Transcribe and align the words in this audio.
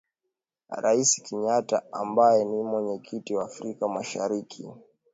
Rais 0.83 1.11
Kenyatta 1.25 1.81
ambaye 1.91 2.45
ni 2.45 2.63
Mwenyekiti 2.63 3.35
wa 3.35 3.43
Afrika 3.45 3.87
mashariki 3.87 4.69